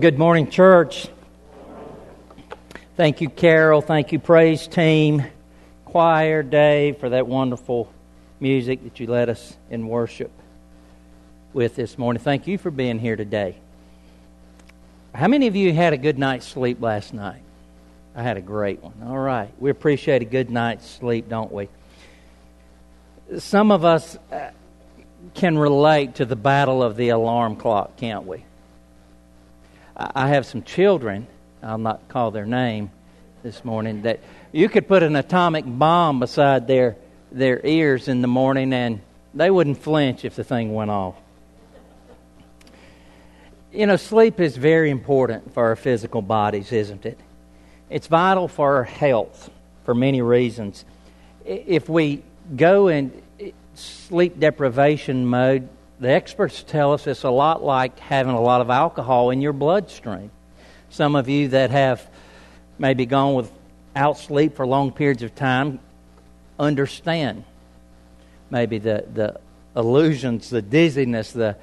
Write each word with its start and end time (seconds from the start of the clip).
Good 0.00 0.18
morning, 0.18 0.48
church. 0.48 1.08
Thank 2.96 3.20
you, 3.20 3.28
Carol. 3.28 3.82
Thank 3.82 4.12
you, 4.12 4.18
praise 4.18 4.66
team, 4.66 5.22
choir, 5.84 6.42
Dave, 6.42 6.96
for 6.96 7.10
that 7.10 7.26
wonderful 7.26 7.92
music 8.40 8.82
that 8.84 8.98
you 8.98 9.06
led 9.08 9.28
us 9.28 9.58
in 9.68 9.88
worship 9.88 10.30
with 11.52 11.76
this 11.76 11.98
morning. 11.98 12.22
Thank 12.22 12.46
you 12.46 12.56
for 12.56 12.70
being 12.70 12.98
here 12.98 13.14
today. 13.14 13.56
How 15.14 15.28
many 15.28 15.48
of 15.48 15.54
you 15.54 15.74
had 15.74 15.92
a 15.92 15.98
good 15.98 16.18
night's 16.18 16.46
sleep 16.46 16.80
last 16.80 17.12
night? 17.12 17.42
I 18.16 18.22
had 18.22 18.38
a 18.38 18.42
great 18.42 18.82
one. 18.82 18.94
All 19.04 19.18
right. 19.18 19.50
We 19.58 19.68
appreciate 19.68 20.22
a 20.22 20.24
good 20.24 20.48
night's 20.48 20.88
sleep, 20.88 21.28
don't 21.28 21.52
we? 21.52 21.68
Some 23.36 23.70
of 23.70 23.84
us 23.84 24.16
uh, 24.32 24.52
can 25.34 25.58
relate 25.58 26.14
to 26.14 26.24
the 26.24 26.36
battle 26.36 26.82
of 26.82 26.96
the 26.96 27.10
alarm 27.10 27.56
clock, 27.56 27.98
can't 27.98 28.24
we? 28.24 28.46
I 30.00 30.28
have 30.28 30.46
some 30.46 30.62
children, 30.62 31.26
I'll 31.62 31.76
not 31.76 32.08
call 32.08 32.30
their 32.30 32.46
name 32.46 32.90
this 33.42 33.64
morning, 33.66 34.02
that 34.02 34.20
you 34.50 34.68
could 34.70 34.88
put 34.88 35.02
an 35.02 35.14
atomic 35.14 35.64
bomb 35.66 36.20
beside 36.20 36.66
their, 36.66 36.96
their 37.30 37.64
ears 37.66 38.08
in 38.08 38.22
the 38.22 38.28
morning 38.28 38.72
and 38.72 39.02
they 39.34 39.50
wouldn't 39.50 39.76
flinch 39.76 40.24
if 40.24 40.36
the 40.36 40.44
thing 40.44 40.72
went 40.72 40.90
off. 40.90 41.16
You 43.72 43.86
know, 43.86 43.96
sleep 43.96 44.40
is 44.40 44.56
very 44.56 44.90
important 44.90 45.52
for 45.52 45.66
our 45.66 45.76
physical 45.76 46.22
bodies, 46.22 46.72
isn't 46.72 47.04
it? 47.04 47.18
It's 47.90 48.06
vital 48.06 48.48
for 48.48 48.76
our 48.76 48.84
health 48.84 49.50
for 49.84 49.94
many 49.94 50.22
reasons. 50.22 50.84
If 51.44 51.90
we 51.90 52.22
go 52.56 52.88
in 52.88 53.22
eh, 53.38 53.50
sleep 53.74 54.40
deprivation 54.40 55.26
mode, 55.26 55.68
the 56.00 56.08
experts 56.08 56.62
tell 56.62 56.94
us 56.94 57.06
it's 57.06 57.24
a 57.24 57.30
lot 57.30 57.62
like 57.62 57.98
having 57.98 58.32
a 58.32 58.40
lot 58.40 58.62
of 58.62 58.70
alcohol 58.70 59.30
in 59.30 59.42
your 59.42 59.52
bloodstream. 59.52 60.30
Some 60.88 61.14
of 61.14 61.28
you 61.28 61.48
that 61.48 61.70
have 61.70 62.08
maybe 62.78 63.04
gone 63.04 63.34
without 63.34 64.16
sleep 64.16 64.56
for 64.56 64.66
long 64.66 64.92
periods 64.92 65.22
of 65.22 65.34
time 65.34 65.78
understand 66.58 67.44
maybe 68.48 68.78
the, 68.78 69.04
the 69.12 69.40
illusions, 69.76 70.48
the 70.48 70.62
dizziness, 70.62 71.32
the 71.32 71.56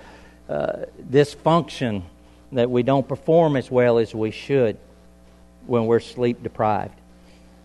uh, 0.48 0.86
dysfunction 1.02 2.04
that 2.52 2.70
we 2.70 2.84
don't 2.84 3.08
perform 3.08 3.58
as 3.58 3.70
well 3.72 3.98
as 3.98 4.14
we 4.14 4.32
should 4.32 4.78
when 5.66 5.88
we're 5.88 6.00
sleep 6.00 6.44
deprived. 6.44 6.94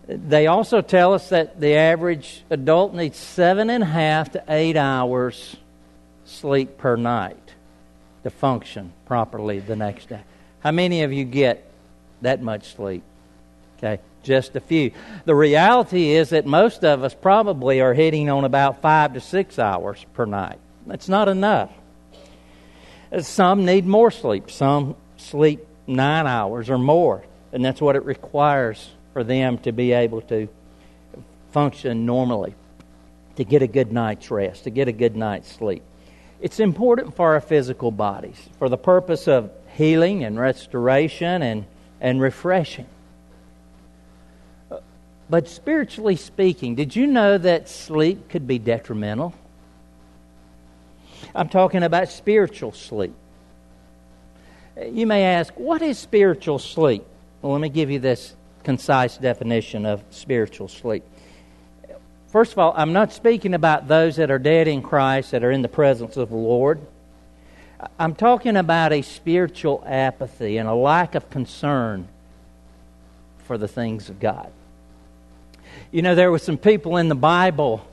They 0.07 0.47
also 0.47 0.81
tell 0.81 1.13
us 1.13 1.29
that 1.29 1.61
the 1.61 1.75
average 1.75 2.43
adult 2.49 2.93
needs 2.93 3.17
seven 3.17 3.69
and 3.69 3.83
a 3.83 3.87
half 3.87 4.31
to 4.31 4.43
eight 4.49 4.75
hours 4.75 5.55
sleep 6.25 6.77
per 6.77 6.95
night 6.95 7.53
to 8.23 8.29
function 8.29 8.93
properly 9.05 9.59
the 9.59 9.75
next 9.75 10.09
day. 10.09 10.21
How 10.61 10.71
many 10.71 11.03
of 11.03 11.11
you 11.11 11.25
get 11.25 11.69
that 12.21 12.41
much 12.41 12.73
sleep? 12.75 13.03
Okay, 13.77 14.01
just 14.23 14.55
a 14.55 14.61
few. 14.61 14.91
The 15.25 15.35
reality 15.35 16.11
is 16.11 16.29
that 16.29 16.45
most 16.45 16.85
of 16.85 17.03
us 17.03 17.13
probably 17.13 17.81
are 17.81 17.93
hitting 17.93 18.29
on 18.29 18.45
about 18.45 18.81
five 18.81 19.13
to 19.13 19.19
six 19.19 19.59
hours 19.59 20.05
per 20.13 20.25
night. 20.25 20.59
That's 20.87 21.09
not 21.09 21.27
enough. 21.27 21.71
Some 23.19 23.65
need 23.65 23.85
more 23.85 24.09
sleep. 24.09 24.49
Some 24.49 24.95
sleep 25.17 25.67
nine 25.85 26.27
hours 26.27 26.69
or 26.69 26.77
more, 26.77 27.23
and 27.51 27.63
that's 27.63 27.81
what 27.81 27.95
it 27.95 28.05
requires 28.05 28.89
for 29.11 29.23
them 29.23 29.57
to 29.59 29.71
be 29.71 29.91
able 29.91 30.21
to 30.21 30.47
function 31.51 32.05
normally, 32.05 32.55
to 33.35 33.43
get 33.43 33.61
a 33.61 33.67
good 33.67 33.91
night's 33.91 34.31
rest, 34.31 34.63
to 34.63 34.69
get 34.69 34.87
a 34.87 34.91
good 34.91 35.15
night's 35.15 35.51
sleep. 35.51 35.83
It's 36.43 36.59
important 36.59 37.15
for 37.15 37.35
our 37.35 37.39
physical 37.39 37.89
bodies 37.89 38.35
for 38.59 38.67
the 38.67 38.77
purpose 38.77 39.29
of 39.29 39.49
healing 39.77 40.25
and 40.25 40.37
restoration 40.37 41.41
and, 41.41 41.63
and 42.01 42.19
refreshing. 42.19 42.85
But 45.29 45.47
spiritually 45.47 46.17
speaking, 46.17 46.75
did 46.75 46.97
you 46.97 47.07
know 47.07 47.37
that 47.37 47.69
sleep 47.69 48.27
could 48.27 48.45
be 48.45 48.59
detrimental? 48.59 49.33
I'm 51.33 51.47
talking 51.47 51.81
about 51.81 52.09
spiritual 52.09 52.73
sleep. 52.73 53.13
You 54.85 55.07
may 55.07 55.23
ask, 55.23 55.53
what 55.55 55.81
is 55.81 55.97
spiritual 55.97 56.59
sleep? 56.59 57.05
Well, 57.41 57.53
let 57.53 57.61
me 57.61 57.69
give 57.69 57.89
you 57.89 57.99
this 57.99 58.35
concise 58.65 59.15
definition 59.15 59.85
of 59.85 60.03
spiritual 60.09 60.67
sleep. 60.67 61.05
First 62.33 62.53
of 62.53 62.57
all, 62.57 62.73
I'm 62.75 62.93
not 62.93 63.13
speaking 63.13 63.53
about 63.53 63.87
those 63.87 64.15
that 64.15 64.31
are 64.31 64.39
dead 64.39 64.67
in 64.67 64.81
Christ 64.81 65.29
that 65.31 65.43
are 65.43 65.51
in 65.51 65.61
the 65.61 65.67
presence 65.67 66.17
of 66.17 66.29
the 66.29 66.35
Lord. 66.35 66.81
I'm 67.99 68.15
talking 68.15 68.57
about 68.57 68.91
a 68.91 69.03
spiritual 69.03 69.83
apathy 69.85 70.57
and 70.57 70.67
a 70.67 70.73
lack 70.73 71.13
of 71.13 71.29
concern 71.29 72.07
for 73.45 73.59
the 73.59 73.67
things 73.67 74.09
of 74.09 74.19
God. 74.19 74.51
You 75.91 76.01
know, 76.01 76.15
there 76.15 76.31
were 76.31 76.39
some 76.39 76.57
people 76.57 76.97
in 76.97 77.07
the 77.07 77.13
Bible 77.13 77.85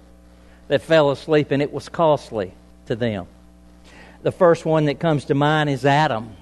that 0.68 0.80
fell 0.80 1.10
asleep, 1.10 1.50
and 1.50 1.60
it 1.60 1.70
was 1.70 1.90
costly 1.90 2.54
to 2.86 2.96
them. 2.96 3.26
The 4.22 4.32
first 4.32 4.64
one 4.64 4.86
that 4.86 4.98
comes 4.98 5.26
to 5.26 5.34
mind 5.34 5.68
is 5.68 5.84
Adam. 5.84 6.34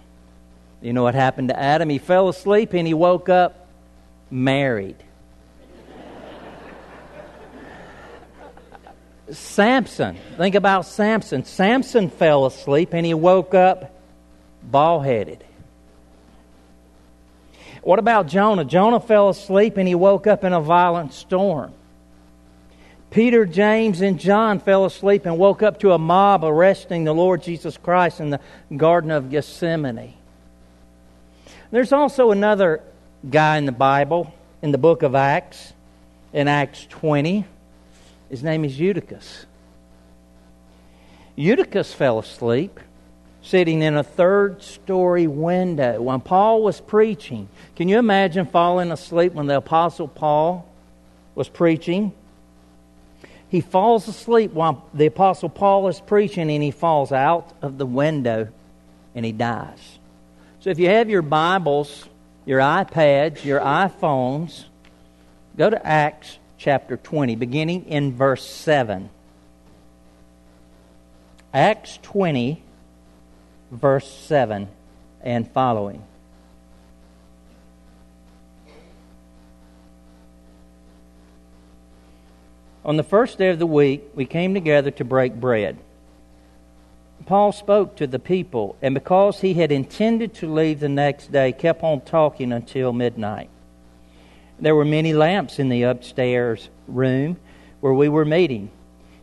You 0.80 0.92
know 0.92 1.02
what 1.02 1.16
happened 1.16 1.48
to 1.48 1.58
Adam? 1.58 1.88
He 1.88 1.98
fell 1.98 2.28
asleep 2.28 2.74
and 2.74 2.86
he 2.86 2.94
woke 2.94 3.28
up 3.28 3.66
married. 4.30 5.02
Samson. 9.32 10.16
Think 10.36 10.54
about 10.54 10.86
Samson. 10.86 11.44
Samson 11.44 12.10
fell 12.10 12.46
asleep 12.46 12.92
and 12.92 13.04
he 13.04 13.14
woke 13.14 13.54
up 13.54 13.94
bald 14.62 15.04
headed. 15.04 15.44
What 17.82 17.98
about 17.98 18.26
Jonah? 18.26 18.64
Jonah 18.64 19.00
fell 19.00 19.28
asleep 19.28 19.76
and 19.76 19.86
he 19.86 19.94
woke 19.94 20.26
up 20.26 20.44
in 20.44 20.52
a 20.52 20.60
violent 20.60 21.14
storm. 21.14 21.72
Peter, 23.10 23.46
James, 23.46 24.02
and 24.02 24.20
John 24.20 24.58
fell 24.58 24.84
asleep 24.84 25.24
and 25.24 25.38
woke 25.38 25.62
up 25.62 25.80
to 25.80 25.92
a 25.92 25.98
mob 25.98 26.44
arresting 26.44 27.04
the 27.04 27.14
Lord 27.14 27.42
Jesus 27.42 27.78
Christ 27.78 28.20
in 28.20 28.30
the 28.30 28.40
Garden 28.76 29.10
of 29.10 29.30
Gethsemane. 29.30 30.12
There's 31.70 31.92
also 31.92 32.30
another 32.30 32.82
guy 33.28 33.56
in 33.56 33.64
the 33.64 33.72
Bible, 33.72 34.32
in 34.60 34.72
the 34.72 34.78
book 34.78 35.02
of 35.02 35.14
Acts, 35.14 35.72
in 36.32 36.48
Acts 36.48 36.86
20. 36.90 37.46
His 38.30 38.42
name 38.42 38.64
is 38.64 38.78
Eutychus. 38.78 39.46
Eutychus 41.36 41.94
fell 41.94 42.18
asleep 42.18 42.80
sitting 43.42 43.80
in 43.82 43.96
a 43.96 44.02
third 44.02 44.62
story 44.62 45.26
window 45.26 46.02
when 46.02 46.20
Paul 46.20 46.62
was 46.62 46.80
preaching. 46.80 47.48
Can 47.76 47.88
you 47.88 47.98
imagine 47.98 48.44
falling 48.44 48.90
asleep 48.90 49.32
when 49.32 49.46
the 49.46 49.56
Apostle 49.56 50.08
Paul 50.08 50.68
was 51.34 51.48
preaching? 51.48 52.12
He 53.48 53.62
falls 53.62 54.08
asleep 54.08 54.52
while 54.52 54.86
the 54.92 55.06
Apostle 55.06 55.48
Paul 55.48 55.88
is 55.88 56.00
preaching 56.00 56.50
and 56.50 56.62
he 56.62 56.70
falls 56.70 57.12
out 57.12 57.54
of 57.62 57.78
the 57.78 57.86
window 57.86 58.48
and 59.14 59.24
he 59.24 59.32
dies. 59.32 59.98
So 60.60 60.70
if 60.70 60.78
you 60.78 60.88
have 60.88 61.08
your 61.08 61.22
Bibles, 61.22 62.06
your 62.44 62.60
iPads, 62.60 63.44
your 63.44 63.60
iPhones, 63.60 64.64
go 65.56 65.70
to 65.70 65.86
Acts 65.86 66.37
chapter 66.58 66.96
20, 66.96 67.36
beginning 67.36 67.86
in 67.86 68.12
verse 68.12 68.44
7. 68.44 69.08
Acts 71.54 71.98
20, 72.02 72.62
verse 73.70 74.10
7 74.10 74.68
and 75.22 75.50
following. 75.50 76.02
On 82.84 82.96
the 82.96 83.02
first 83.02 83.38
day 83.38 83.50
of 83.50 83.58
the 83.58 83.66
week, 83.66 84.02
we 84.14 84.24
came 84.24 84.54
together 84.54 84.90
to 84.92 85.04
break 85.04 85.34
bread. 85.34 85.78
Paul 87.26 87.52
spoke 87.52 87.96
to 87.96 88.06
the 88.06 88.18
people, 88.18 88.76
and 88.80 88.94
because 88.94 89.42
he 89.42 89.54
had 89.54 89.70
intended 89.70 90.32
to 90.34 90.52
leave 90.52 90.80
the 90.80 90.88
next 90.88 91.30
day, 91.30 91.52
kept 91.52 91.82
on 91.82 92.00
talking 92.00 92.52
until 92.52 92.92
midnight. 92.92 93.50
There 94.60 94.74
were 94.74 94.84
many 94.84 95.12
lamps 95.12 95.58
in 95.58 95.68
the 95.68 95.84
upstairs 95.84 96.68
room 96.86 97.36
where 97.80 97.94
we 97.94 98.08
were 98.08 98.24
meeting. 98.24 98.70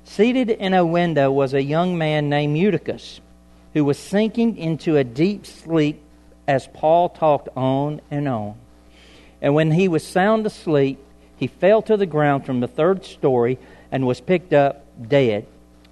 Seated 0.06 0.50
in 0.50 0.74
a 0.74 0.86
window 0.86 1.32
was 1.32 1.54
a 1.54 1.64
young 1.64 1.98
man 1.98 2.30
named 2.30 2.58
Eutychus, 2.58 3.20
who 3.74 3.84
was 3.84 4.00
sinking 4.00 4.58
into 4.58 4.96
a 4.96 5.04
deep 5.04 5.46
sleep 5.46 6.02
as 6.48 6.68
Paul 6.74 7.10
talked 7.10 7.50
on 7.56 8.02
and 8.10 8.28
on. 8.28 8.56
And 9.42 9.54
when 9.54 9.72
he 9.72 9.88
was 9.88 10.06
sound 10.06 10.46
asleep, 10.46 11.00
he 11.36 11.48
fell 11.48 11.82
to 11.84 11.98
the 11.98 12.06
ground 12.06 12.46
from 12.46 12.62
the 12.62 12.68
third 12.68 13.04
story 13.04 13.58
and 13.92 14.08
was 14.08 14.22
picked 14.22 14.54
up 14.54 14.86
dead. 15.10 15.48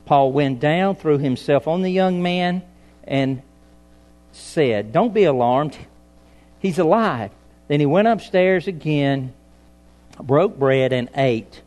Paul 0.06 0.32
went 0.32 0.60
down, 0.60 0.96
threw 0.96 1.18
himself 1.18 1.68
on 1.68 1.82
the 1.82 1.92
young 1.92 2.22
man, 2.22 2.62
and 3.04 3.42
said, 4.32 4.94
Don't 4.94 5.14
be 5.14 5.24
alarmed. 5.24 5.78
He's 6.60 6.80
alive. 6.80 7.32
Then 7.68 7.80
he 7.80 7.86
went 7.86 8.08
upstairs 8.08 8.68
again, 8.68 9.34
broke 10.20 10.58
bread, 10.58 10.94
and 10.94 11.10
ate. 11.16 11.62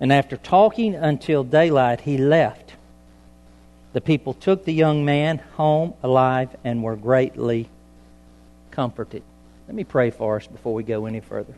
And 0.00 0.12
after 0.12 0.36
talking 0.36 0.94
until 0.94 1.44
daylight, 1.44 2.00
he 2.00 2.18
left. 2.18 2.74
The 3.92 4.00
people 4.00 4.34
took 4.34 4.64
the 4.64 4.72
young 4.72 5.04
man 5.04 5.38
home 5.56 5.94
alive 6.02 6.54
and 6.64 6.82
were 6.82 6.96
greatly 6.96 7.68
comforted. 8.70 9.22
Let 9.66 9.74
me 9.74 9.84
pray 9.84 10.10
for 10.10 10.36
us 10.36 10.46
before 10.46 10.74
we 10.74 10.82
go 10.82 11.06
any 11.06 11.20
further. 11.20 11.54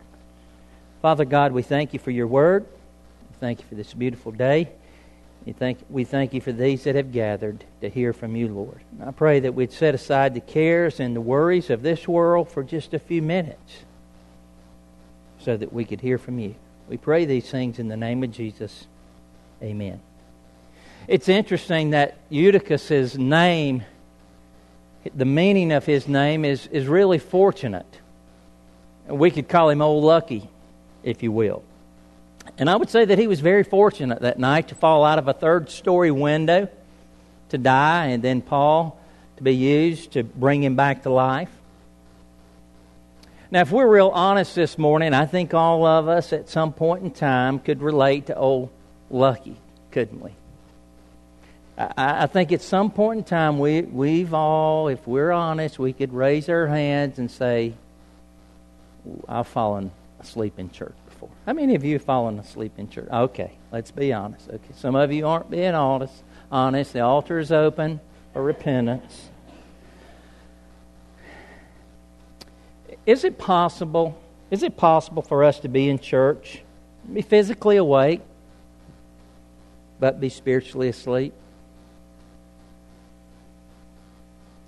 Father 1.02 1.24
God, 1.24 1.52
we 1.52 1.62
thank 1.62 1.92
you 1.92 1.98
for 1.98 2.10
your 2.10 2.26
word. 2.26 2.66
Thank 3.40 3.60
you 3.60 3.66
for 3.68 3.74
this 3.74 3.94
beautiful 3.94 4.32
day. 4.32 4.68
We 5.46 5.52
thank, 5.52 5.78
we 5.88 6.04
thank 6.04 6.34
you 6.34 6.40
for 6.40 6.52
these 6.52 6.84
that 6.84 6.94
have 6.96 7.12
gathered 7.12 7.64
to 7.80 7.88
hear 7.88 8.12
from 8.12 8.36
you, 8.36 8.48
Lord. 8.48 8.80
I 9.04 9.10
pray 9.10 9.40
that 9.40 9.54
we'd 9.54 9.72
set 9.72 9.94
aside 9.94 10.34
the 10.34 10.40
cares 10.40 11.00
and 11.00 11.16
the 11.16 11.20
worries 11.20 11.70
of 11.70 11.82
this 11.82 12.06
world 12.06 12.50
for 12.50 12.62
just 12.62 12.92
a 12.92 12.98
few 12.98 13.22
minutes 13.22 13.84
so 15.38 15.56
that 15.56 15.72
we 15.72 15.84
could 15.84 16.02
hear 16.02 16.18
from 16.18 16.38
you. 16.38 16.54
We 16.88 16.98
pray 16.98 17.24
these 17.24 17.50
things 17.50 17.78
in 17.78 17.88
the 17.88 17.96
name 17.96 18.22
of 18.22 18.32
Jesus. 18.32 18.86
Amen. 19.62 20.00
It's 21.08 21.28
interesting 21.28 21.90
that 21.90 22.18
Eutychus's 22.28 23.16
name, 23.16 23.84
the 25.14 25.24
meaning 25.24 25.72
of 25.72 25.86
his 25.86 26.06
name 26.06 26.44
is, 26.44 26.66
is 26.66 26.86
really 26.86 27.18
fortunate. 27.18 27.86
We 29.08 29.30
could 29.30 29.48
call 29.48 29.70
him 29.70 29.80
Old 29.80 30.04
Lucky, 30.04 30.48
if 31.02 31.22
you 31.22 31.32
will. 31.32 31.62
And 32.60 32.68
I 32.68 32.76
would 32.76 32.90
say 32.90 33.06
that 33.06 33.18
he 33.18 33.26
was 33.26 33.40
very 33.40 33.64
fortunate 33.64 34.20
that 34.20 34.38
night 34.38 34.68
to 34.68 34.74
fall 34.74 35.02
out 35.02 35.18
of 35.18 35.26
a 35.28 35.32
third 35.32 35.70
story 35.70 36.10
window 36.10 36.68
to 37.48 37.56
die, 37.56 38.08
and 38.08 38.22
then 38.22 38.42
Paul 38.42 39.00
to 39.38 39.42
be 39.42 39.54
used 39.54 40.12
to 40.12 40.22
bring 40.22 40.62
him 40.62 40.76
back 40.76 41.04
to 41.04 41.10
life. 41.10 41.48
Now, 43.50 43.62
if 43.62 43.72
we're 43.72 43.88
real 43.88 44.10
honest 44.10 44.54
this 44.54 44.76
morning, 44.76 45.14
I 45.14 45.24
think 45.24 45.54
all 45.54 45.86
of 45.86 46.06
us 46.06 46.34
at 46.34 46.50
some 46.50 46.74
point 46.74 47.02
in 47.02 47.10
time 47.12 47.60
could 47.60 47.80
relate 47.80 48.26
to 48.26 48.36
old 48.36 48.68
Lucky, 49.08 49.56
couldn't 49.90 50.20
we? 50.20 50.32
I, 51.78 52.24
I 52.24 52.26
think 52.26 52.52
at 52.52 52.60
some 52.60 52.90
point 52.90 53.18
in 53.20 53.24
time, 53.24 53.58
we, 53.58 53.80
we've 53.80 54.34
all, 54.34 54.88
if 54.88 55.04
we're 55.06 55.32
honest, 55.32 55.78
we 55.78 55.94
could 55.94 56.12
raise 56.12 56.50
our 56.50 56.66
hands 56.66 57.18
and 57.18 57.30
say, 57.30 57.72
I've 59.26 59.48
fallen 59.48 59.92
asleep 60.20 60.58
in 60.58 60.70
church 60.70 60.92
before. 61.20 61.36
How 61.46 61.52
many 61.52 61.74
of 61.74 61.84
you 61.84 61.94
have 61.94 62.02
fallen 62.02 62.38
asleep 62.38 62.72
in 62.78 62.88
church? 62.88 63.08
Okay, 63.10 63.52
let's 63.70 63.90
be 63.90 64.12
honest. 64.12 64.48
Okay, 64.48 64.72
some 64.76 64.94
of 64.94 65.12
you 65.12 65.26
aren't 65.26 65.50
being 65.50 65.74
honest. 65.74 66.22
Honest. 66.50 66.92
The 66.92 67.00
altar 67.00 67.38
is 67.38 67.52
open 67.52 68.00
for 68.32 68.42
repentance. 68.42 69.28
Is 73.06 73.24
it 73.24 73.38
possible? 73.38 74.18
Is 74.50 74.62
it 74.62 74.76
possible 74.76 75.22
for 75.22 75.44
us 75.44 75.60
to 75.60 75.68
be 75.68 75.88
in 75.88 75.98
church, 75.98 76.62
be 77.12 77.22
physically 77.22 77.76
awake, 77.76 78.20
but 80.00 80.20
be 80.20 80.28
spiritually 80.28 80.88
asleep? 80.88 81.34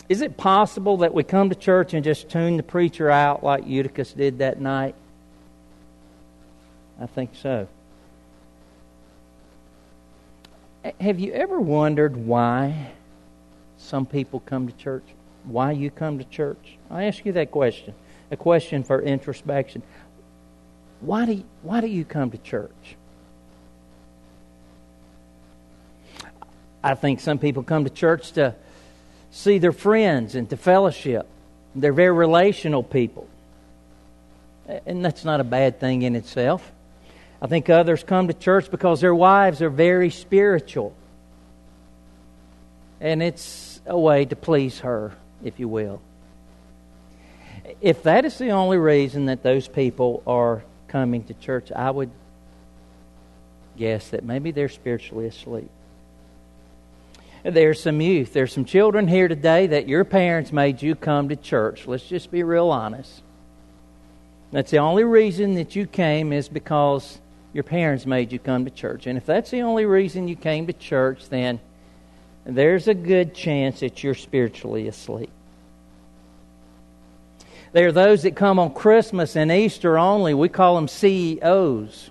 Is 0.09 0.21
it 0.21 0.37
possible 0.37 0.99
that 0.99 1.15
we 1.15 1.25
come 1.25 1.49
to 1.49 1.55
church 1.55 1.95
and 1.95 2.05
just 2.05 2.29
tune 2.29 2.59
the 2.59 2.63
preacher 2.63 3.11
out 3.11 3.43
like 3.43 3.67
Eutychus 3.67 4.13
did 4.13 4.39
that 4.39 4.61
night? 4.61 4.95
I 7.01 7.07
think 7.07 7.31
so. 7.35 7.69
Have 11.01 11.21
you 11.21 11.33
ever 11.33 11.61
wondered 11.61 12.17
why 12.17 12.93
some 13.79 14.07
people 14.07 14.41
come 14.41 14.67
to 14.69 14.77
church? 14.77 15.05
Why 15.45 15.73
you 15.73 15.91
come 15.91 16.19
to 16.19 16.25
church? 16.25 16.77
I 16.91 17.05
ask 17.05 17.25
you 17.25 17.33
that 17.33 17.51
question. 17.51 17.95
A 18.31 18.37
question 18.37 18.83
for 18.83 19.01
introspection. 19.01 19.83
Why 21.01 21.27
do 21.27 21.33
you, 21.35 21.45
why 21.63 21.81
do 21.81 21.87
you 21.87 22.05
come 22.05 22.31
to 22.31 22.39
church? 22.39 22.97
I 26.83 26.95
think 26.95 27.21
some 27.21 27.39
people 27.39 27.63
come 27.63 27.85
to 27.85 27.91
church 27.91 28.33
to 28.33 28.55
see 29.31 29.59
their 29.59 29.73
friends 29.73 30.35
and 30.35 30.49
to 30.51 30.57
fellowship. 30.57 31.29
They're 31.75 31.93
very 31.93 32.13
relational 32.13 32.83
people. 32.83 33.29
And 34.87 35.05
that's 35.05 35.25
not 35.25 35.41
a 35.41 35.45
bad 35.45 35.81
thing 35.81 36.03
in 36.03 36.17
itself. 36.17 36.73
I 37.43 37.49
think 37.49 37.69
others 37.69 38.05
come 38.05 38.29
to 38.29 38.35
church 38.35 38.71
because 38.71 39.01
their 39.01 39.15
wives 39.15 39.63
are 39.63 39.69
very 39.69 40.11
spiritual. 40.11 40.95
And 43.01 43.21
it's 43.21 43.81
a 43.85 43.99
way 43.99 44.25
to 44.27 44.37
please 44.37 44.79
her, 44.79 45.13
if 45.43 45.59
you 45.59 45.67
will. 45.67 46.01
If 47.81 48.05
that 48.05 48.25
is 48.25 48.39
the 48.39 48.51
only 48.51 48.79
reason 48.79 49.27
that 49.27 49.43
those 49.43 49.67
people 49.67 50.23
are 50.25 50.63
coming 50.87 51.25
to 51.25 51.35
church, 51.35 51.73
I 51.73 51.91
would 51.91 52.13
guess 53.77 54.11
that 54.11 54.23
maybe 54.23 54.53
they're 54.53 54.69
spiritually 54.69 55.27
asleep. 55.27 55.71
There's 57.43 57.83
some 57.83 58.01
youth, 58.01 58.33
there's 58.33 58.53
some 58.53 58.65
children 58.65 59.09
here 59.09 59.27
today 59.27 59.67
that 59.67 59.89
your 59.89 60.05
parents 60.05 60.53
made 60.53 60.81
you 60.81 60.95
come 60.95 61.29
to 61.31 61.35
church. 61.35 61.89
Let's 61.89 62.07
just 62.07 62.31
be 62.31 62.45
real 62.45 62.71
honest. 62.71 63.21
That's 64.53 64.71
the 64.71 64.79
only 64.79 65.03
reason 65.03 65.55
that 65.55 65.75
you 65.75 65.89
came 65.89 66.33
is 66.33 66.49
because 66.49 67.19
your 67.53 67.65
parents 67.65 68.07
made 68.07 68.33
you 68.33 68.39
come 68.39 68.65
to 68.65 68.71
church. 68.71 69.07
And 69.07 69.19
if 69.19 69.27
that's 69.27 69.51
the 69.51 69.63
only 69.63 69.85
reason 69.85 70.29
you 70.29 70.37
came 70.37 70.67
to 70.67 70.73
church, 70.73 71.29
then 71.29 71.61
there's 72.45 72.89
a 72.89 72.95
good 72.95 73.35
chance 73.35 73.81
that 73.81 74.03
you're 74.03 74.15
spiritually 74.15 74.89
asleep. 74.89 75.31
There 77.73 77.89
are 77.89 77.93
those 77.93 78.23
that 78.23 78.37
come 78.37 78.59
on 78.59 78.75
Christmas 78.75 79.37
and 79.37 79.51
Easter 79.51 79.99
only. 79.99 80.35
We 80.35 80.49
call 80.49 80.77
them 80.77 80.89
CEOs. 80.89 82.11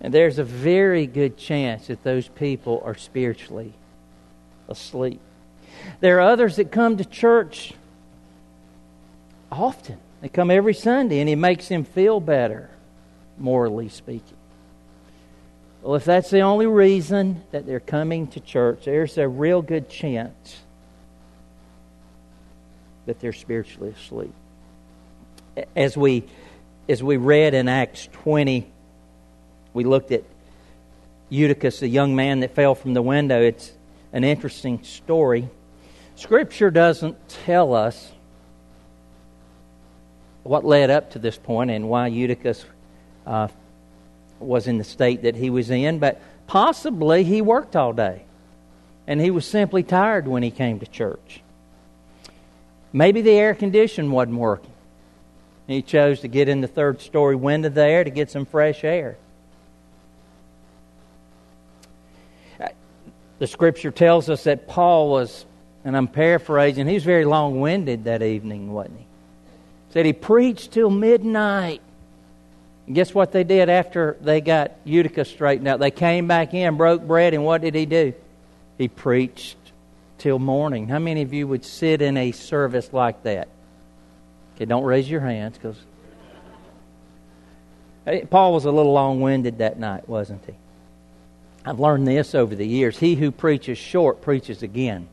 And 0.00 0.12
there's 0.12 0.38
a 0.38 0.44
very 0.44 1.06
good 1.06 1.36
chance 1.36 1.86
that 1.86 2.02
those 2.02 2.28
people 2.28 2.82
are 2.84 2.96
spiritually 2.96 3.72
asleep. 4.68 5.20
There 6.00 6.18
are 6.18 6.32
others 6.32 6.56
that 6.56 6.72
come 6.72 6.96
to 6.96 7.04
church 7.04 7.72
often. 9.50 9.98
They 10.20 10.28
come 10.28 10.50
every 10.50 10.74
Sunday 10.74 11.20
and 11.20 11.28
it 11.28 11.36
makes 11.36 11.68
them 11.68 11.84
feel 11.84 12.20
better 12.20 12.68
morally 13.38 13.88
speaking. 13.88 14.36
Well, 15.82 15.96
if 15.96 16.04
that's 16.04 16.30
the 16.30 16.40
only 16.40 16.66
reason 16.66 17.42
that 17.50 17.66
they're 17.66 17.80
coming 17.80 18.28
to 18.28 18.40
church, 18.40 18.84
there's 18.84 19.18
a 19.18 19.26
real 19.26 19.62
good 19.62 19.88
chance 19.88 20.60
that 23.06 23.18
they're 23.18 23.32
spiritually 23.32 23.94
asleep. 23.96 24.32
As 25.74 25.96
we 25.96 26.24
as 26.88 27.02
we 27.02 27.16
read 27.16 27.54
in 27.54 27.68
Acts 27.68 28.08
20, 28.12 28.70
we 29.72 29.84
looked 29.84 30.10
at 30.10 30.24
Eutychus, 31.30 31.80
the 31.80 31.88
young 31.88 32.14
man 32.14 32.40
that 32.40 32.54
fell 32.54 32.74
from 32.74 32.92
the 32.92 33.02
window. 33.02 33.40
It's 33.40 33.72
an 34.12 34.24
interesting 34.24 34.82
story. 34.82 35.48
Scripture 36.16 36.70
doesn't 36.70 37.16
tell 37.28 37.74
us 37.74 38.12
what 40.42 40.64
led 40.64 40.90
up 40.90 41.12
to 41.12 41.18
this 41.18 41.38
point 41.38 41.70
and 41.70 41.88
why 41.88 42.08
Eutychus 42.08 42.64
uh, 43.26 43.48
was 44.40 44.66
in 44.66 44.78
the 44.78 44.84
state 44.84 45.22
that 45.22 45.36
he 45.36 45.50
was 45.50 45.70
in, 45.70 45.98
but 45.98 46.20
possibly 46.46 47.24
he 47.24 47.40
worked 47.40 47.76
all 47.76 47.92
day 47.92 48.24
and 49.06 49.20
he 49.20 49.30
was 49.30 49.46
simply 49.46 49.82
tired 49.82 50.28
when 50.28 50.42
he 50.42 50.50
came 50.50 50.78
to 50.80 50.86
church. 50.86 51.42
Maybe 52.92 53.22
the 53.22 53.32
air 53.32 53.54
condition 53.54 54.10
wasn't 54.10 54.36
working. 54.38 54.70
He 55.66 55.82
chose 55.82 56.20
to 56.20 56.28
get 56.28 56.48
in 56.48 56.60
the 56.60 56.68
third 56.68 57.00
story 57.00 57.36
window 57.36 57.68
there 57.68 58.04
to 58.04 58.10
get 58.10 58.30
some 58.30 58.44
fresh 58.44 58.84
air. 58.84 59.16
The 63.38 63.46
scripture 63.46 63.90
tells 63.90 64.30
us 64.30 64.44
that 64.44 64.68
Paul 64.68 65.10
was, 65.10 65.44
and 65.84 65.96
I'm 65.96 66.06
paraphrasing, 66.06 66.86
he 66.86 66.94
was 66.94 67.04
very 67.04 67.24
long 67.24 67.60
winded 67.60 68.04
that 68.04 68.22
evening, 68.22 68.72
wasn't 68.72 69.00
he? 69.00 69.06
Said 69.90 70.06
he 70.06 70.12
preached 70.12 70.72
till 70.72 70.90
midnight. 70.90 71.80
Guess 72.92 73.14
what 73.14 73.32
they 73.32 73.44
did 73.44 73.68
after 73.68 74.16
they 74.20 74.40
got 74.40 74.72
Eutychus 74.84 75.28
straightened 75.28 75.68
out? 75.68 75.80
They 75.80 75.90
came 75.90 76.26
back 76.26 76.52
in, 76.52 76.76
broke 76.76 77.02
bread, 77.02 77.32
and 77.32 77.44
what 77.44 77.62
did 77.62 77.74
he 77.74 77.86
do? 77.86 78.12
He 78.76 78.88
preached 78.88 79.56
till 80.18 80.38
morning. 80.38 80.88
How 80.88 80.98
many 80.98 81.22
of 81.22 81.32
you 81.32 81.46
would 81.48 81.64
sit 81.64 82.02
in 82.02 82.16
a 82.16 82.32
service 82.32 82.92
like 82.92 83.22
that? 83.22 83.48
Okay, 84.56 84.66
don't 84.66 84.84
raise 84.84 85.08
your 85.08 85.20
hands 85.20 85.56
because 85.56 85.76
Paul 88.28 88.52
was 88.52 88.64
a 88.64 88.70
little 88.70 88.92
long 88.92 89.20
winded 89.20 89.58
that 89.58 89.78
night, 89.78 90.08
wasn't 90.08 90.44
he? 90.44 90.54
I've 91.64 91.80
learned 91.80 92.06
this 92.06 92.34
over 92.34 92.54
the 92.54 92.66
years. 92.66 92.98
He 92.98 93.14
who 93.14 93.30
preaches 93.30 93.78
short 93.78 94.20
preaches 94.20 94.62
again. 94.62 95.08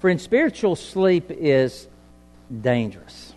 Friend, 0.00 0.20
spiritual 0.20 0.76
sleep 0.76 1.30
is 1.30 1.88
dangerous 2.60 3.33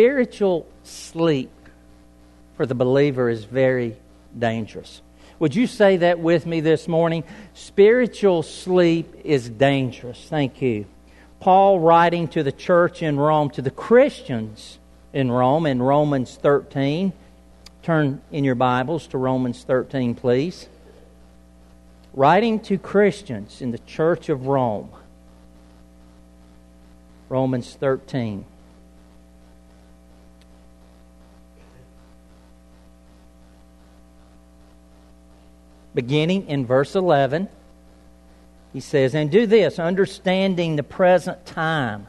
spiritual 0.00 0.66
sleep 0.82 1.50
for 2.56 2.64
the 2.64 2.74
believer 2.74 3.28
is 3.28 3.44
very 3.44 3.94
dangerous. 4.38 5.02
Would 5.38 5.54
you 5.54 5.66
say 5.66 5.98
that 5.98 6.18
with 6.18 6.46
me 6.46 6.60
this 6.60 6.88
morning? 6.88 7.22
Spiritual 7.52 8.42
sleep 8.42 9.14
is 9.24 9.50
dangerous. 9.50 10.26
Thank 10.30 10.62
you. 10.62 10.86
Paul, 11.38 11.80
writing 11.80 12.28
to 12.28 12.42
the 12.42 12.50
church 12.50 13.02
in 13.02 13.18
Rome, 13.18 13.50
to 13.50 13.60
the 13.60 13.70
Christians 13.70 14.78
in 15.12 15.30
Rome, 15.30 15.66
in 15.66 15.82
Romans 15.82 16.34
13. 16.34 17.12
Turn 17.82 18.22
in 18.32 18.42
your 18.42 18.54
Bibles 18.54 19.06
to 19.08 19.18
Romans 19.18 19.64
13, 19.64 20.14
please. 20.14 20.66
writing 22.14 22.58
to 22.60 22.78
Christians 22.78 23.60
in 23.60 23.70
the 23.70 23.78
church 23.80 24.30
of 24.30 24.46
Rome. 24.46 24.88
Romans 27.28 27.74
13. 27.74 28.46
Beginning 35.94 36.46
in 36.48 36.66
verse 36.66 36.94
11, 36.94 37.48
he 38.72 38.80
says, 38.80 39.14
And 39.14 39.30
do 39.30 39.46
this, 39.46 39.78
understanding 39.78 40.76
the 40.76 40.82
present 40.82 41.44
time, 41.44 42.06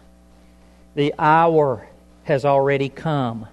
the 0.94 1.14
hour 1.18 1.88
has 2.24 2.46
already 2.46 2.90
come 2.90 3.48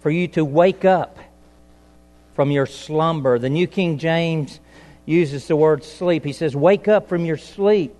for 0.00 0.10
you 0.10 0.28
to 0.28 0.44
wake 0.44 0.84
up 0.84 1.18
from 2.34 2.50
your 2.50 2.66
slumber. 2.66 3.38
The 3.38 3.50
New 3.50 3.66
King 3.66 3.98
James 3.98 4.60
uses 5.04 5.46
the 5.46 5.56
word 5.56 5.84
sleep. 5.84 6.24
He 6.24 6.32
says, 6.32 6.56
Wake 6.56 6.88
up 6.88 7.08
from 7.08 7.24
your 7.24 7.36
sleep. 7.36 7.94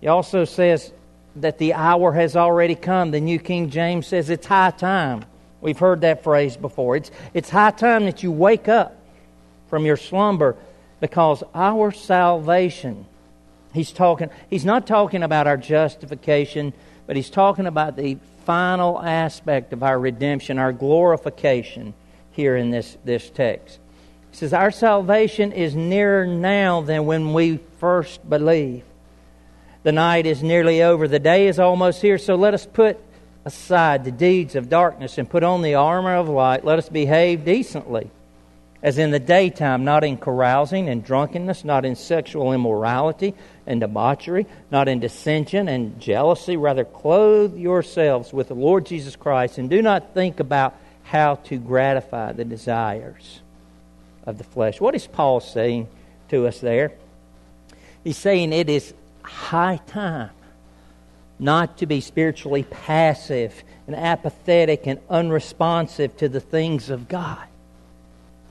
He 0.00 0.06
also 0.06 0.44
says 0.44 0.92
that 1.36 1.58
the 1.58 1.74
hour 1.74 2.12
has 2.12 2.36
already 2.36 2.74
come. 2.74 3.10
The 3.10 3.20
New 3.20 3.38
King 3.38 3.70
James 3.70 4.06
says 4.06 4.30
it's 4.30 4.46
high 4.46 4.70
time. 4.70 5.24
We've 5.60 5.78
heard 5.78 6.02
that 6.02 6.22
phrase 6.22 6.56
before. 6.56 6.96
It's, 6.96 7.10
it's 7.34 7.50
high 7.50 7.72
time 7.72 8.04
that 8.04 8.22
you 8.22 8.30
wake 8.30 8.68
up 8.68 8.97
from 9.68 9.84
your 9.84 9.96
slumber 9.96 10.56
because 11.00 11.42
our 11.54 11.92
salvation, 11.92 13.06
he's 13.72 13.92
talking, 13.92 14.30
he's 14.50 14.64
not 14.64 14.86
talking 14.86 15.22
about 15.22 15.46
our 15.46 15.56
justification, 15.56 16.72
but 17.06 17.16
he's 17.16 17.30
talking 17.30 17.66
about 17.66 17.96
the 17.96 18.18
final 18.44 19.00
aspect 19.00 19.72
of 19.72 19.82
our 19.82 19.98
redemption, 19.98 20.58
our 20.58 20.72
glorification 20.72 21.94
here 22.32 22.56
in 22.56 22.70
this, 22.70 22.96
this 23.04 23.30
text. 23.30 23.78
He 24.30 24.36
says, 24.36 24.52
Our 24.52 24.70
salvation 24.70 25.52
is 25.52 25.74
nearer 25.74 26.26
now 26.26 26.80
than 26.80 27.06
when 27.06 27.32
we 27.32 27.58
first 27.78 28.28
believed. 28.28 28.84
The 29.84 29.92
night 29.92 30.26
is 30.26 30.42
nearly 30.42 30.82
over, 30.82 31.06
the 31.06 31.18
day 31.18 31.46
is 31.46 31.58
almost 31.58 32.02
here, 32.02 32.18
so 32.18 32.34
let 32.34 32.54
us 32.54 32.66
put 32.66 32.98
aside 33.44 34.04
the 34.04 34.10
deeds 34.10 34.56
of 34.56 34.68
darkness 34.68 35.16
and 35.16 35.30
put 35.30 35.44
on 35.44 35.62
the 35.62 35.76
armor 35.76 36.16
of 36.16 36.28
light. 36.28 36.64
Let 36.64 36.78
us 36.78 36.88
behave 36.88 37.44
decently 37.44 38.10
as 38.82 38.98
in 38.98 39.10
the 39.10 39.18
daytime, 39.18 39.84
not 39.84 40.04
in 40.04 40.16
carousing 40.16 40.88
and 40.88 41.04
drunkenness, 41.04 41.64
not 41.64 41.84
in 41.84 41.96
sexual 41.96 42.52
immorality 42.52 43.34
and 43.66 43.80
debauchery, 43.80 44.46
not 44.70 44.88
in 44.88 45.00
dissension 45.00 45.68
and 45.68 46.00
jealousy. 46.00 46.56
Rather, 46.56 46.84
clothe 46.84 47.56
yourselves 47.56 48.32
with 48.32 48.48
the 48.48 48.54
Lord 48.54 48.86
Jesus 48.86 49.16
Christ 49.16 49.58
and 49.58 49.68
do 49.68 49.82
not 49.82 50.14
think 50.14 50.38
about 50.38 50.74
how 51.02 51.36
to 51.36 51.56
gratify 51.56 52.32
the 52.32 52.44
desires 52.44 53.40
of 54.24 54.38
the 54.38 54.44
flesh. 54.44 54.80
What 54.80 54.94
is 54.94 55.06
Paul 55.06 55.40
saying 55.40 55.88
to 56.28 56.46
us 56.46 56.60
there? 56.60 56.92
He's 58.04 58.16
saying 58.16 58.52
it 58.52 58.68
is 58.68 58.94
high 59.22 59.80
time 59.88 60.30
not 61.38 61.78
to 61.78 61.86
be 61.86 62.00
spiritually 62.00 62.62
passive 62.62 63.62
and 63.86 63.96
apathetic 63.96 64.86
and 64.86 65.00
unresponsive 65.08 66.16
to 66.18 66.28
the 66.28 66.40
things 66.40 66.90
of 66.90 67.08
God. 67.08 67.47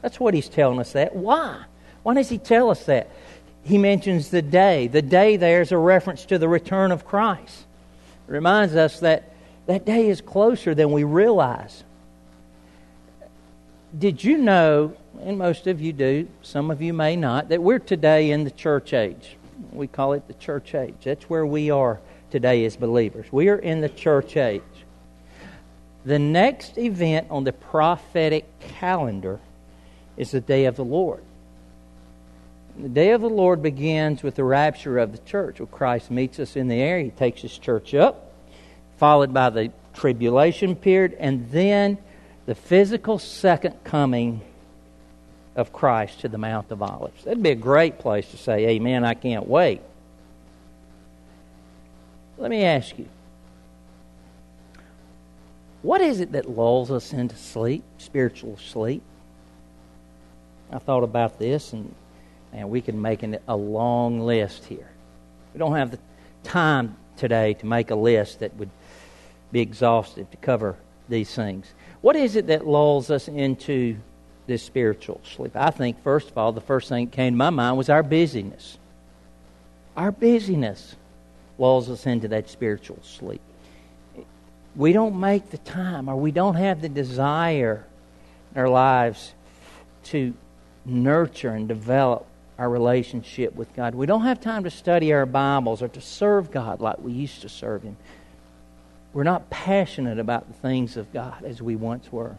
That's 0.01 0.19
what 0.19 0.33
he's 0.33 0.49
telling 0.49 0.79
us 0.79 0.93
that. 0.93 1.15
Why? 1.15 1.63
Why 2.03 2.13
does 2.13 2.29
he 2.29 2.37
tell 2.37 2.69
us 2.69 2.85
that? 2.85 3.09
He 3.63 3.77
mentions 3.77 4.29
the 4.29 4.41
day. 4.41 4.87
The 4.87 5.01
day 5.01 5.35
there 5.35 5.61
is 5.61 5.71
a 5.71 5.77
reference 5.77 6.25
to 6.25 6.37
the 6.37 6.47
return 6.47 6.91
of 6.91 7.05
Christ. 7.05 7.65
It 8.27 8.31
reminds 8.31 8.75
us 8.75 9.01
that 9.01 9.33
that 9.65 9.85
day 9.85 10.07
is 10.07 10.21
closer 10.21 10.73
than 10.73 10.91
we 10.91 11.03
realize. 11.03 11.83
Did 13.97 14.23
you 14.23 14.37
know, 14.37 14.95
and 15.21 15.37
most 15.37 15.67
of 15.67 15.81
you 15.81 15.91
do, 15.91 16.27
some 16.41 16.71
of 16.71 16.81
you 16.81 16.93
may 16.93 17.15
not, 17.15 17.49
that 17.49 17.61
we're 17.61 17.79
today 17.79 18.31
in 18.31 18.43
the 18.43 18.51
church 18.51 18.93
age? 18.93 19.35
We 19.73 19.87
call 19.87 20.13
it 20.13 20.27
the 20.27 20.33
church 20.35 20.75
age. 20.75 20.95
That's 21.03 21.29
where 21.29 21.45
we 21.45 21.69
are 21.69 21.99
today 22.31 22.63
as 22.65 22.77
believers. 22.77 23.25
We 23.31 23.49
are 23.49 23.57
in 23.57 23.81
the 23.81 23.89
church 23.89 24.37
age. 24.37 24.61
The 26.05 26.19
next 26.19 26.77
event 26.77 27.27
on 27.29 27.43
the 27.43 27.53
prophetic 27.53 28.45
calendar 28.59 29.39
is 30.17 30.31
the 30.31 30.41
day 30.41 30.65
of 30.65 30.75
the 30.75 30.83
Lord. 30.83 31.23
The 32.77 32.89
day 32.89 33.11
of 33.11 33.21
the 33.21 33.29
Lord 33.29 33.63
begins 33.63 34.21
with 34.21 34.35
the 34.35 34.43
rapture 34.43 34.99
of 34.99 35.11
the 35.11 35.17
church. 35.19 35.59
When 35.59 35.67
Christ 35.67 36.11
meets 36.11 36.39
us 36.39 36.55
in 36.55 36.67
the 36.67 36.79
air, 36.79 36.99
he 36.99 37.09
takes 37.09 37.41
his 37.41 37.57
church 37.57 37.93
up, 37.95 38.31
followed 38.97 39.33
by 39.33 39.49
the 39.49 39.71
tribulation 39.93 40.75
period, 40.75 41.15
and 41.19 41.49
then 41.49 41.97
the 42.45 42.55
physical 42.55 43.17
second 43.17 43.83
coming 43.83 44.41
of 45.55 45.73
Christ 45.73 46.19
to 46.19 46.27
the 46.27 46.37
Mount 46.37 46.71
of 46.71 46.83
Olives. 46.83 47.23
That'd 47.23 47.41
be 47.41 47.49
a 47.49 47.55
great 47.55 47.97
place 47.97 48.29
to 48.29 48.37
say, 48.37 48.67
Amen, 48.67 49.03
I 49.03 49.15
can't 49.15 49.47
wait. 49.47 49.81
Let 52.37 52.51
me 52.51 52.63
ask 52.63 52.97
you 52.97 53.09
what 55.81 56.01
is 56.01 56.19
it 56.19 56.33
that 56.33 56.49
lulls 56.49 56.91
us 56.91 57.13
into 57.13 57.35
sleep, 57.35 57.83
spiritual 57.97 58.57
sleep? 58.57 59.01
I 60.71 60.79
thought 60.79 61.03
about 61.03 61.39
this, 61.39 61.73
and 61.73 61.93
and 62.53 62.69
we 62.69 62.81
can 62.81 63.01
make 63.01 63.23
an, 63.23 63.37
a 63.47 63.55
long 63.55 64.19
list 64.21 64.65
here. 64.65 64.89
We 65.53 65.59
don't 65.59 65.75
have 65.75 65.91
the 65.91 65.99
time 66.43 66.95
today 67.15 67.53
to 67.55 67.65
make 67.65 67.91
a 67.91 67.95
list 67.95 68.39
that 68.39 68.55
would 68.55 68.69
be 69.51 69.61
exhaustive 69.61 70.29
to 70.31 70.37
cover 70.37 70.75
these 71.09 71.33
things. 71.33 71.67
What 72.01 72.15
is 72.15 72.35
it 72.35 72.47
that 72.47 72.67
lulls 72.67 73.09
us 73.09 73.27
into 73.27 73.97
this 74.45 74.63
spiritual 74.63 75.21
sleep? 75.23 75.55
I 75.55 75.71
think, 75.71 76.01
first 76.03 76.29
of 76.29 76.37
all, 76.37 76.51
the 76.51 76.61
first 76.61 76.89
thing 76.89 77.05
that 77.05 77.11
came 77.11 77.33
to 77.33 77.37
my 77.37 77.49
mind 77.49 77.77
was 77.77 77.89
our 77.89 78.03
busyness. 78.03 78.77
Our 79.95 80.11
busyness 80.11 80.95
lulls 81.57 81.89
us 81.89 82.05
into 82.05 82.27
that 82.29 82.49
spiritual 82.49 82.99
sleep. 83.03 83.41
We 84.75 84.93
don't 84.93 85.19
make 85.19 85.49
the 85.49 85.57
time, 85.57 86.07
or 86.07 86.15
we 86.15 86.31
don't 86.31 86.55
have 86.55 86.81
the 86.81 86.89
desire 86.89 87.83
in 88.53 88.61
our 88.61 88.69
lives 88.69 89.33
to 90.05 90.33
nurture 90.87 91.51
and 91.51 91.67
develop 91.67 92.25
our 92.57 92.69
relationship 92.69 93.55
with 93.55 93.73
God. 93.75 93.93
We 93.93 94.05
don't 94.05 94.23
have 94.23 94.41
time 94.41 94.63
to 94.63 94.71
study 94.71 95.13
our 95.13 95.25
Bibles 95.25 95.81
or 95.81 95.87
to 95.89 96.01
serve 96.01 96.51
God 96.51 96.81
like 96.81 96.99
we 96.99 97.11
used 97.11 97.41
to 97.41 97.49
serve 97.49 97.83
Him. 97.83 97.97
We're 99.13 99.23
not 99.23 99.49
passionate 99.49 100.19
about 100.19 100.47
the 100.47 100.53
things 100.53 100.97
of 100.97 101.11
God 101.13 101.43
as 101.43 101.61
we 101.61 101.75
once 101.75 102.11
were. 102.11 102.35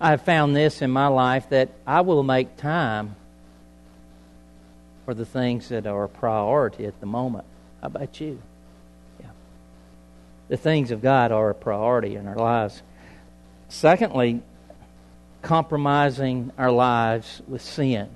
I 0.00 0.10
have 0.10 0.22
found 0.22 0.56
this 0.56 0.82
in 0.82 0.90
my 0.90 1.06
life 1.06 1.48
that 1.50 1.70
I 1.86 2.00
will 2.00 2.22
make 2.22 2.56
time 2.56 3.16
for 5.04 5.14
the 5.14 5.26
things 5.26 5.68
that 5.68 5.86
are 5.86 6.04
a 6.04 6.08
priority 6.08 6.86
at 6.86 6.98
the 7.00 7.06
moment. 7.06 7.44
How 7.80 7.88
about 7.88 8.20
you? 8.20 8.40
Yeah. 9.20 9.26
The 10.48 10.56
things 10.56 10.90
of 10.90 11.02
God 11.02 11.30
are 11.30 11.50
a 11.50 11.54
priority 11.54 12.16
in 12.16 12.26
our 12.26 12.36
lives. 12.36 12.82
Secondly, 13.68 14.42
compromising 15.44 16.50
our 16.58 16.72
lives 16.72 17.42
with 17.46 17.62
sin 17.62 18.08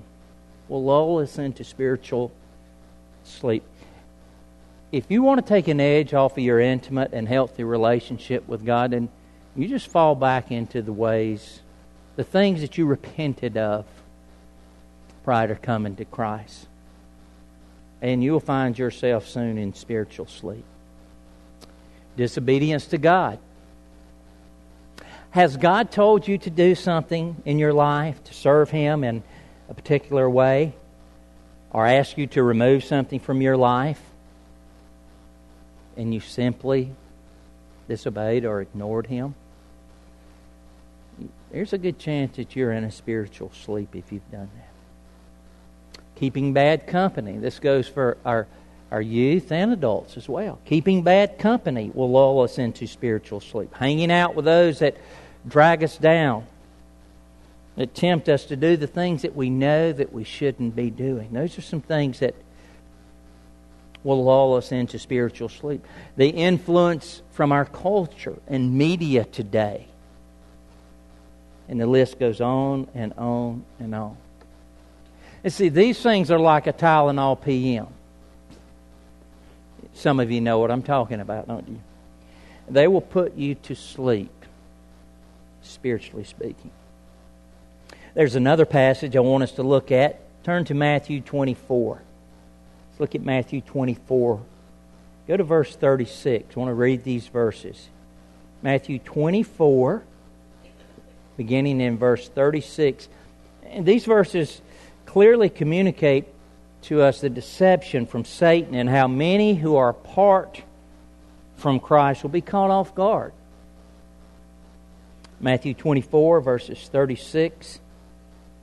will 0.67 0.83
lull 0.83 1.19
us 1.19 1.37
into 1.37 1.63
spiritual 1.63 2.31
sleep. 3.23 3.63
If 4.91 5.05
you 5.09 5.21
want 5.21 5.39
to 5.39 5.47
take 5.47 5.67
an 5.67 5.79
edge 5.79 6.13
off 6.13 6.33
of 6.33 6.43
your 6.43 6.59
intimate 6.59 7.13
and 7.13 7.27
healthy 7.27 7.63
relationship 7.63 8.47
with 8.47 8.65
God, 8.65 8.91
then 8.91 9.09
you 9.55 9.67
just 9.67 9.87
fall 9.87 10.15
back 10.15 10.51
into 10.51 10.81
the 10.81 10.91
ways, 10.91 11.61
the 12.15 12.23
things 12.23 12.61
that 12.61 12.77
you 12.77 12.87
repented 12.87 13.55
of 13.55 13.85
prior 15.23 15.47
to 15.47 15.55
coming 15.55 15.95
to 15.97 16.05
Christ. 16.05 16.67
And 18.01 18.23
you'll 18.23 18.39
find 18.39 18.77
yourself 18.77 19.27
soon 19.27 19.57
in 19.57 19.73
spiritual 19.75 20.25
sleep. 20.25 20.65
Disobedience 22.17 22.87
to 22.87 22.97
God 22.97 23.37
has 25.31 25.57
God 25.57 25.91
told 25.91 26.27
you 26.27 26.37
to 26.39 26.49
do 26.49 26.75
something 26.75 27.41
in 27.45 27.59
your 27.59 27.73
life 27.73 28.23
to 28.25 28.33
serve 28.33 28.69
Him 28.69 29.03
in 29.03 29.23
a 29.69 29.73
particular 29.73 30.29
way 30.29 30.73
or 31.71 31.85
ask 31.85 32.17
you 32.17 32.27
to 32.27 32.41
remove 32.41 32.83
something 32.83 33.19
from 33.19 33.41
your 33.41 33.55
life 33.55 34.01
and 35.95 36.13
you 36.13 36.19
simply 36.19 36.91
disobeyed 37.87 38.45
or 38.45 38.61
ignored 38.61 39.07
Him? 39.07 39.35
There's 41.51 41.73
a 41.73 41.77
good 41.77 41.99
chance 41.99 42.35
that 42.37 42.55
you're 42.55 42.71
in 42.71 42.83
a 42.83 42.91
spiritual 42.91 43.51
sleep 43.51 43.95
if 43.95 44.11
you've 44.11 44.31
done 44.31 44.49
that. 44.55 46.01
Keeping 46.15 46.53
bad 46.53 46.87
company. 46.87 47.37
This 47.37 47.59
goes 47.59 47.87
for 47.87 48.17
our 48.25 48.47
our 48.91 49.01
youth 49.01 49.51
and 49.51 49.71
adults 49.71 50.17
as 50.17 50.27
well. 50.27 50.59
Keeping 50.65 51.03
bad 51.03 51.37
company 51.37 51.91
will 51.93 52.09
lull 52.09 52.41
us 52.41 52.57
into 52.57 52.87
spiritual 52.87 53.39
sleep. 53.39 53.73
Hanging 53.73 54.11
out 54.11 54.35
with 54.35 54.45
those 54.45 54.79
that 54.79 54.97
drag 55.47 55.83
us 55.83 55.97
down, 55.97 56.45
that 57.75 57.93
tempt 57.93 58.27
us 58.27 58.45
to 58.45 58.55
do 58.55 58.77
the 58.77 58.87
things 58.87 59.21
that 59.21 59.35
we 59.35 59.49
know 59.49 59.91
that 59.91 60.11
we 60.11 60.23
shouldn't 60.23 60.75
be 60.75 60.89
doing. 60.89 61.31
Those 61.31 61.57
are 61.57 61.61
some 61.61 61.81
things 61.81 62.19
that 62.19 62.35
will 64.03 64.23
lull 64.23 64.55
us 64.55 64.71
into 64.71 64.97
spiritual 64.97 65.49
sleep. 65.49 65.85
The 66.15 66.29
influence 66.29 67.21
from 67.31 67.51
our 67.51 67.65
culture 67.65 68.37
and 68.47 68.73
media 68.73 69.25
today. 69.25 69.87
And 71.67 71.79
the 71.79 71.85
list 71.85 72.17
goes 72.17 72.41
on 72.41 72.87
and 72.95 73.13
on 73.13 73.63
and 73.79 73.93
on. 73.93 74.17
And 75.43 75.53
see, 75.53 75.69
these 75.69 76.01
things 76.01 76.31
are 76.31 76.39
like 76.39 76.65
a 76.65 76.73
Tylenol 76.73 77.43
PM. 77.43 77.87
Some 79.99 80.21
of 80.21 80.31
you 80.31 80.39
know 80.39 80.59
what 80.59 80.71
I'm 80.71 80.81
talking 80.81 81.19
about, 81.19 81.49
don't 81.49 81.67
you? 81.67 81.81
They 82.69 82.87
will 82.87 83.01
put 83.01 83.35
you 83.35 83.55
to 83.55 83.75
sleep, 83.75 84.31
spiritually 85.61 86.23
speaking. 86.23 86.71
There's 88.13 88.35
another 88.35 88.65
passage 88.65 89.17
I 89.17 89.19
want 89.19 89.43
us 89.43 89.51
to 89.53 89.63
look 89.63 89.91
at. 89.91 90.21
Turn 90.45 90.63
to 90.65 90.73
Matthew 90.73 91.19
24. 91.19 91.95
Let's 91.95 92.99
look 93.01 93.13
at 93.13 93.21
Matthew 93.25 93.59
24. 93.59 94.41
Go 95.27 95.35
to 95.35 95.43
verse 95.43 95.75
36. 95.75 96.55
I 96.55 96.59
want 96.59 96.69
to 96.69 96.75
read 96.75 97.03
these 97.03 97.27
verses. 97.27 97.89
Matthew 98.61 98.99
24, 98.99 100.01
beginning 101.35 101.81
in 101.81 101.97
verse 101.97 102.29
36. 102.29 103.09
And 103.65 103.85
these 103.85 104.05
verses 104.05 104.61
clearly 105.05 105.49
communicate 105.49 106.25
to 106.83 107.01
us 107.01 107.21
the 107.21 107.29
deception 107.29 108.05
from 108.05 108.25
Satan 108.25 108.73
and 108.73 108.89
how 108.89 109.07
many 109.07 109.55
who 109.55 109.75
are 109.75 109.89
apart 109.89 110.61
from 111.57 111.79
Christ 111.79 112.23
will 112.23 112.29
be 112.29 112.41
caught 112.41 112.71
off 112.71 112.95
guard. 112.95 113.33
Matthew 115.41 115.73
24, 115.73 116.41
verses 116.41 116.89
36 116.91 117.79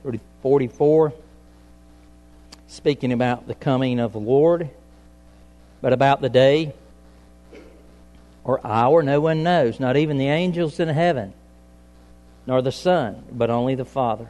through 0.03 0.19
44, 0.41 1.13
speaking 2.67 3.11
about 3.11 3.47
the 3.47 3.55
coming 3.55 3.99
of 3.99 4.13
the 4.13 4.19
Lord, 4.19 4.69
but 5.81 5.93
about 5.93 6.21
the 6.21 6.29
day 6.29 6.73
or 8.43 8.65
hour 8.65 9.03
no 9.03 9.19
one 9.19 9.43
knows, 9.43 9.79
not 9.79 9.97
even 9.97 10.17
the 10.17 10.29
angels 10.29 10.79
in 10.79 10.87
heaven, 10.87 11.33
nor 12.45 12.61
the 12.61 12.71
Son, 12.71 13.23
but 13.31 13.49
only 13.49 13.75
the 13.75 13.85
Father. 13.85 14.29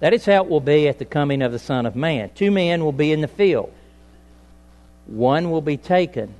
That 0.00 0.14
is 0.14 0.24
how 0.24 0.44
it 0.44 0.48
will 0.48 0.60
be 0.60 0.86
at 0.88 0.98
the 0.98 1.04
coming 1.04 1.42
of 1.42 1.52
the 1.52 1.58
Son 1.58 1.84
of 1.84 1.96
Man. 1.96 2.30
Two 2.34 2.50
men 2.50 2.84
will 2.84 2.92
be 2.92 3.12
in 3.12 3.20
the 3.20 3.28
field, 3.28 3.72
one 5.06 5.50
will 5.50 5.62
be 5.62 5.76
taken, 5.76 6.34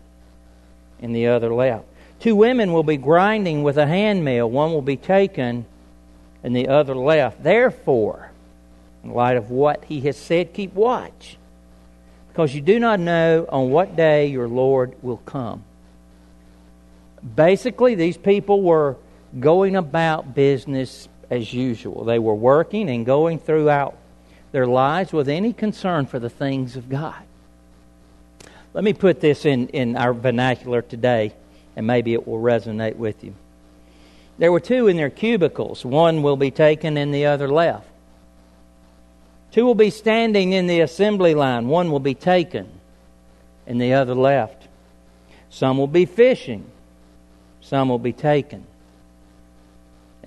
and 1.00 1.14
the 1.14 1.28
other 1.28 1.52
left. 1.52 1.84
Two 2.20 2.36
women 2.36 2.72
will 2.72 2.82
be 2.82 2.96
grinding 2.96 3.62
with 3.62 3.78
a 3.78 3.86
handmill, 3.86 4.50
one 4.50 4.72
will 4.72 4.82
be 4.82 4.96
taken, 4.96 5.64
and 6.42 6.54
the 6.54 6.68
other 6.68 6.94
left. 6.94 7.42
Therefore, 7.42 8.30
in 9.02 9.12
light 9.12 9.36
of 9.36 9.50
what 9.50 9.84
he 9.84 10.00
has 10.02 10.16
said, 10.16 10.52
keep 10.52 10.74
watch, 10.74 11.36
because 12.28 12.54
you 12.54 12.60
do 12.60 12.78
not 12.78 13.00
know 13.00 13.46
on 13.48 13.70
what 13.70 13.96
day 13.96 14.26
your 14.26 14.48
Lord 14.48 14.94
will 15.02 15.18
come. 15.18 15.64
Basically, 17.34 17.96
these 17.96 18.16
people 18.16 18.62
were 18.62 18.96
going 19.38 19.74
about 19.74 20.34
business 20.34 21.08
as 21.30 21.52
usual. 21.52 22.04
They 22.04 22.18
were 22.18 22.34
working 22.34 22.88
and 22.88 23.04
going 23.04 23.38
throughout 23.38 23.96
their 24.52 24.66
lives 24.66 25.12
with 25.12 25.28
any 25.28 25.52
concern 25.52 26.06
for 26.06 26.18
the 26.18 26.30
things 26.30 26.76
of 26.76 26.88
God. 26.88 27.22
Let 28.74 28.84
me 28.84 28.92
put 28.92 29.20
this 29.20 29.44
in, 29.44 29.68
in 29.68 29.96
our 29.96 30.12
vernacular 30.12 30.82
today, 30.82 31.34
and 31.76 31.86
maybe 31.86 32.12
it 32.14 32.26
will 32.26 32.38
resonate 32.38 32.96
with 32.96 33.24
you. 33.24 33.34
There 34.38 34.52
were 34.52 34.60
two 34.60 34.86
in 34.86 34.96
their 34.96 35.10
cubicles. 35.10 35.84
One 35.84 36.22
will 36.22 36.36
be 36.36 36.50
taken 36.50 36.96
and 36.96 37.12
the 37.12 37.26
other 37.26 37.48
left. 37.48 37.86
Two 39.50 39.64
will 39.64 39.74
be 39.74 39.90
standing 39.90 40.52
in 40.52 40.66
the 40.66 40.80
assembly 40.80 41.34
line. 41.34 41.68
One 41.68 41.90
will 41.90 42.00
be 42.00 42.14
taken 42.14 42.68
and 43.66 43.80
the 43.80 43.94
other 43.94 44.14
left. 44.14 44.68
Some 45.50 45.78
will 45.78 45.88
be 45.88 46.06
fishing. 46.06 46.70
Some 47.60 47.88
will 47.88 47.98
be 47.98 48.12
taken 48.12 48.64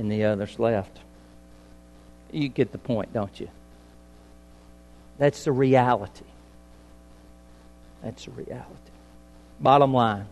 and 0.01 0.11
the 0.11 0.23
others 0.23 0.57
left. 0.57 0.97
You 2.31 2.49
get 2.49 2.71
the 2.71 2.79
point, 2.79 3.13
don't 3.13 3.39
you? 3.39 3.49
That's 5.19 5.43
the 5.43 5.51
reality. 5.51 6.25
That's 8.03 8.25
the 8.25 8.31
reality. 8.31 8.65
Bottom 9.59 9.93
line. 9.93 10.25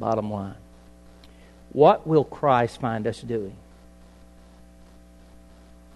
Bottom 0.00 0.32
line. 0.32 0.54
What 1.72 2.06
will 2.06 2.24
Christ 2.24 2.80
find 2.80 3.06
us 3.06 3.20
doing 3.20 3.56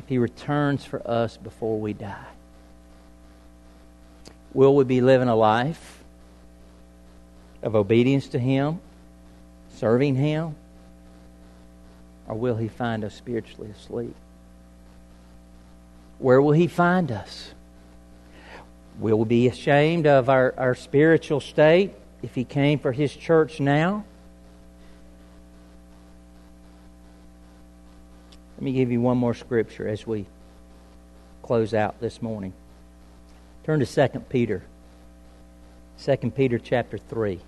if 0.00 0.08
He 0.10 0.18
returns 0.18 0.84
for 0.84 1.00
us 1.08 1.38
before 1.38 1.80
we 1.80 1.94
die? 1.94 2.26
Will 4.52 4.76
we 4.76 4.84
be 4.84 5.00
living 5.00 5.28
a 5.28 5.36
life 5.36 6.04
of 7.62 7.74
obedience 7.74 8.28
to 8.28 8.38
Him, 8.38 8.80
serving 9.76 10.16
Him? 10.16 10.56
Or 12.32 12.34
will 12.34 12.56
He 12.56 12.68
find 12.68 13.04
us 13.04 13.14
spiritually 13.14 13.70
asleep? 13.70 14.14
Where 16.18 16.40
will 16.40 16.52
He 16.52 16.66
find 16.66 17.12
us? 17.12 17.52
Will 18.98 19.18
we 19.18 19.24
be 19.26 19.48
ashamed 19.48 20.06
of 20.06 20.30
our, 20.30 20.54
our 20.56 20.74
spiritual 20.74 21.40
state 21.40 21.92
if 22.22 22.34
He 22.34 22.44
came 22.44 22.78
for 22.78 22.90
His 22.90 23.14
church 23.14 23.60
now? 23.60 24.06
Let 28.56 28.62
me 28.62 28.72
give 28.72 28.90
you 28.90 29.02
one 29.02 29.18
more 29.18 29.34
scripture 29.34 29.86
as 29.86 30.06
we 30.06 30.24
close 31.42 31.74
out 31.74 32.00
this 32.00 32.22
morning. 32.22 32.54
Turn 33.64 33.78
to 33.80 34.08
2 34.08 34.20
Peter. 34.20 34.62
2 36.02 36.16
Peter 36.30 36.58
chapter 36.58 36.96
3. 36.96 37.40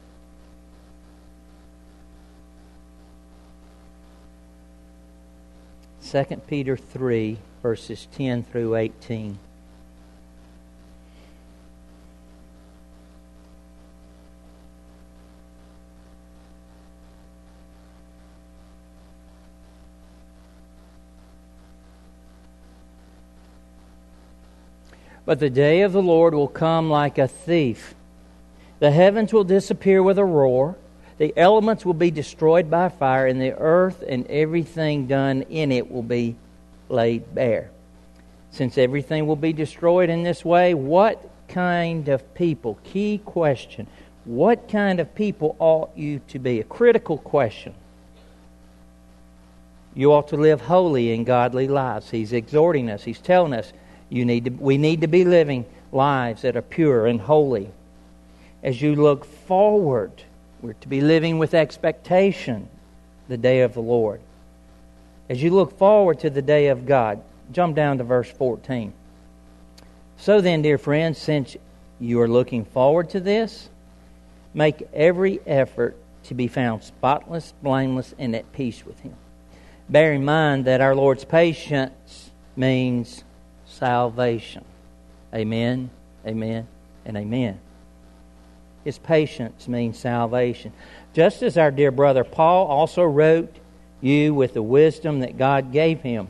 2 6.14 6.24
Peter 6.46 6.76
3, 6.76 7.38
verses 7.60 8.06
10 8.12 8.44
through 8.44 8.76
18. 8.76 9.36
But 25.26 25.40
the 25.40 25.50
day 25.50 25.80
of 25.80 25.92
the 25.92 26.00
Lord 26.00 26.32
will 26.32 26.46
come 26.46 26.88
like 26.88 27.18
a 27.18 27.26
thief. 27.26 27.96
The 28.78 28.92
heavens 28.92 29.32
will 29.32 29.42
disappear 29.42 30.00
with 30.00 30.18
a 30.18 30.24
roar 30.24 30.76
the 31.18 31.32
elements 31.36 31.84
will 31.84 31.94
be 31.94 32.10
destroyed 32.10 32.70
by 32.70 32.88
fire, 32.88 33.26
and 33.26 33.40
the 33.40 33.56
earth 33.56 34.02
and 34.06 34.26
everything 34.28 35.06
done 35.06 35.42
in 35.42 35.70
it 35.70 35.90
will 35.90 36.02
be 36.02 36.36
laid 36.88 37.34
bare. 37.34 37.70
Since 38.50 38.78
everything 38.78 39.26
will 39.26 39.36
be 39.36 39.52
destroyed 39.52 40.10
in 40.10 40.22
this 40.22 40.44
way, 40.44 40.74
what 40.74 41.30
kind 41.48 42.08
of 42.08 42.34
people? 42.34 42.78
Key 42.84 43.20
question. 43.24 43.86
What 44.24 44.68
kind 44.68 45.00
of 45.00 45.14
people 45.14 45.54
ought 45.58 45.90
you 45.96 46.20
to 46.28 46.38
be? 46.38 46.60
A 46.60 46.64
critical 46.64 47.18
question. 47.18 47.74
You 49.94 50.12
ought 50.12 50.28
to 50.28 50.36
live 50.36 50.62
holy 50.62 51.12
and 51.12 51.24
godly 51.24 51.68
lives. 51.68 52.10
He's 52.10 52.32
exhorting 52.32 52.90
us. 52.90 53.04
He's 53.04 53.20
telling 53.20 53.52
us 53.52 53.72
you 54.08 54.24
need 54.24 54.46
to, 54.46 54.50
we 54.50 54.78
need 54.78 55.02
to 55.02 55.06
be 55.06 55.24
living 55.24 55.64
lives 55.92 56.42
that 56.42 56.56
are 56.56 56.62
pure 56.62 57.06
and 57.06 57.20
holy. 57.20 57.70
As 58.62 58.82
you 58.82 58.96
look 58.96 59.24
forward 59.24 60.24
we're 60.64 60.72
to 60.72 60.88
be 60.88 61.02
living 61.02 61.38
with 61.38 61.52
expectation 61.52 62.66
the 63.28 63.36
day 63.36 63.60
of 63.60 63.74
the 63.74 63.82
Lord. 63.82 64.22
As 65.28 65.42
you 65.42 65.50
look 65.50 65.76
forward 65.76 66.20
to 66.20 66.30
the 66.30 66.40
day 66.40 66.68
of 66.68 66.86
God, 66.86 67.22
jump 67.52 67.76
down 67.76 67.98
to 67.98 68.04
verse 68.04 68.30
14. 68.30 68.94
So 70.16 70.40
then, 70.40 70.62
dear 70.62 70.78
friends, 70.78 71.18
since 71.18 71.54
you 72.00 72.18
are 72.22 72.28
looking 72.28 72.64
forward 72.64 73.10
to 73.10 73.20
this, 73.20 73.68
make 74.54 74.88
every 74.94 75.38
effort 75.46 75.98
to 76.24 76.34
be 76.34 76.48
found 76.48 76.82
spotless, 76.82 77.52
blameless, 77.62 78.14
and 78.18 78.34
at 78.34 78.50
peace 78.54 78.86
with 78.86 78.98
Him. 79.00 79.16
Bear 79.90 80.14
in 80.14 80.24
mind 80.24 80.64
that 80.64 80.80
our 80.80 80.94
Lord's 80.94 81.26
patience 81.26 82.30
means 82.56 83.22
salvation. 83.66 84.64
Amen, 85.34 85.90
amen, 86.26 86.66
and 87.04 87.18
amen. 87.18 87.60
His 88.84 88.98
patience 88.98 89.66
means 89.66 89.98
salvation. 89.98 90.72
Just 91.14 91.42
as 91.42 91.56
our 91.56 91.70
dear 91.70 91.90
brother 91.90 92.22
Paul 92.24 92.66
also 92.66 93.02
wrote 93.02 93.54
you 94.00 94.34
with 94.34 94.54
the 94.54 94.62
wisdom 94.62 95.20
that 95.20 95.38
God 95.38 95.72
gave 95.72 96.02
him. 96.02 96.28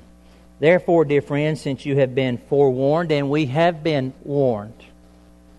Therefore, 0.61 1.05
dear 1.05 1.21
friends, 1.21 1.61
since 1.61 1.85
you 1.85 1.97
have 1.97 2.14
been 2.14 2.38
forewarned, 2.38 3.11
and 3.11 3.29
we 3.29 3.47
have 3.47 3.83
been 3.83 4.14
warned 4.23 4.85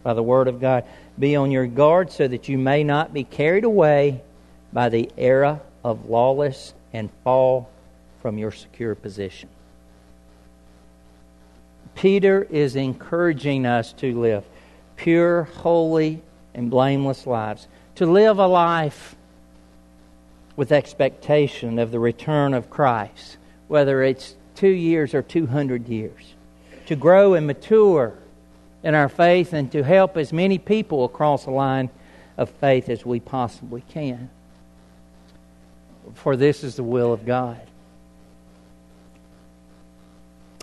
by 0.03 0.13
the 0.13 0.23
Word 0.23 0.47
of 0.47 0.61
God, 0.61 0.85
be 1.19 1.35
on 1.35 1.51
your 1.51 1.67
guard 1.67 2.11
so 2.11 2.27
that 2.27 2.47
you 2.47 2.57
may 2.57 2.83
not 2.83 3.13
be 3.13 3.23
carried 3.23 3.65
away 3.65 4.21
by 4.71 4.89
the 4.89 5.11
era 5.17 5.61
of 5.83 6.09
lawless 6.09 6.73
and 6.93 7.09
fall 7.23 7.69
from 8.21 8.37
your 8.37 8.51
secure 8.51 8.95
position. 8.95 9.49
Peter 11.95 12.43
is 12.49 12.75
encouraging 12.75 13.65
us 13.65 13.93
to 13.93 14.19
live 14.19 14.43
pure, 14.95 15.43
holy, 15.43 16.21
and 16.55 16.71
blameless 16.71 17.27
lives, 17.27 17.67
to 17.95 18.05
live 18.05 18.39
a 18.39 18.47
life 18.47 19.15
with 20.55 20.71
expectation 20.71 21.77
of 21.77 21.91
the 21.91 21.99
return 21.99 22.53
of 22.53 22.69
Christ, 22.69 23.37
whether 23.67 24.01
it's 24.01 24.35
two 24.55 24.69
years 24.69 25.13
or 25.13 25.21
200 25.21 25.89
years, 25.89 26.33
to 26.87 26.95
grow 26.95 27.33
and 27.33 27.45
mature 27.45 28.13
in 28.83 28.95
our 28.95 29.09
faith 29.09 29.51
and 29.51 29.71
to 29.73 29.83
help 29.83 30.15
as 30.15 30.31
many 30.31 30.57
people 30.57 31.03
across 31.03 31.43
the 31.43 31.51
line 31.51 31.89
of 32.37 32.49
faith 32.49 32.87
as 32.87 33.05
we 33.05 33.19
possibly 33.19 33.83
can. 33.89 34.29
For 36.13 36.37
this 36.37 36.63
is 36.63 36.75
the 36.75 36.83
will 36.83 37.11
of 37.11 37.25
God. 37.25 37.59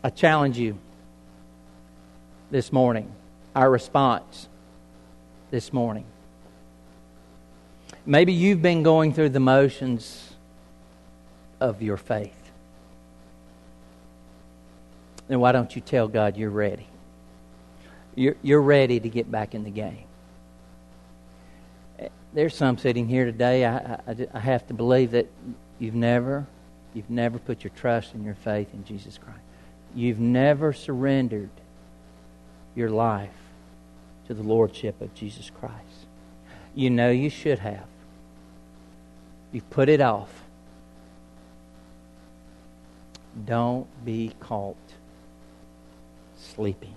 I 0.02 0.11
challenge 0.11 0.57
you 0.57 0.78
this 2.50 2.72
morning, 2.72 3.12
our 3.55 3.70
response 3.70 4.48
this 5.53 5.71
morning. 5.71 6.07
Maybe 8.07 8.33
you've 8.33 8.62
been 8.62 8.83
going 8.83 9.12
through 9.12 9.29
the 9.29 9.38
motions 9.38 10.33
of 11.61 11.83
your 11.83 11.99
faith. 11.99 12.51
Then 15.29 15.41
why 15.41 15.53
don't 15.53 15.77
you 15.77 15.83
tell 15.83 16.09
God 16.09 16.38
you're 16.38 16.51
ready? 16.51 16.87
You're, 18.15 18.37
you're 18.43 18.62
ready 18.62 18.99
to 18.99 19.09
get 19.11 19.31
back 19.31 19.55
in 19.55 19.62
the 19.62 19.71
game. 19.71 20.05
There's 22.33 22.57
some 22.57 22.79
sitting 22.79 23.07
here 23.07 23.27
today. 23.27 23.67
I, 23.67 23.77
I, 23.77 24.27
I 24.33 24.41
have 24.41 24.67
to 24.69 24.75
believe 24.75 25.11
that 25.11 25.31
you've 25.79 25.95
never, 25.95 26.47
you've 26.95 27.11
never 27.11 27.38
put 27.38 27.62
your 27.62 27.73
trust 27.77 28.15
and 28.15 28.25
your 28.25 28.37
faith 28.37 28.73
in 28.73 28.87
Jesus 28.87 29.19
Christ. 29.19 29.38
You've 29.95 30.19
never 30.19 30.73
surrendered 30.73 31.51
your 32.75 32.88
life 32.88 33.41
to 34.26 34.35
the 34.35 34.42
lordship 34.42 35.00
of 35.00 35.14
Jesus 35.14 35.50
Christ. 35.50 36.06
You 36.74 36.90
know 36.90 37.11
you 37.11 37.30
should 37.30 37.58
have. 37.58 37.87
You've 39.52 39.68
put 39.70 39.88
it 39.88 40.00
off. 40.00 40.30
Don't 43.44 43.87
be 44.04 44.32
caught 44.40 44.76
sleeping. 46.38 46.94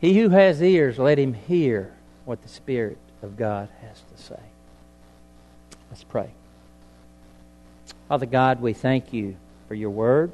He 0.00 0.18
who 0.18 0.30
has 0.30 0.60
ears, 0.60 0.98
let 0.98 1.18
him 1.18 1.32
hear 1.32 1.94
what 2.24 2.42
the 2.42 2.48
Spirit 2.48 2.98
of 3.22 3.36
God 3.36 3.68
has 3.80 4.02
to 4.14 4.22
say. 4.22 4.40
Let's 5.90 6.04
pray. 6.04 6.30
Father 8.08 8.26
God, 8.26 8.60
we 8.60 8.72
thank 8.72 9.12
you 9.12 9.36
for 9.68 9.74
your 9.74 9.90
word. 9.90 10.32